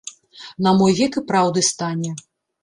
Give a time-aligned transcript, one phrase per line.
[0.67, 2.17] На мой век і праўды стане.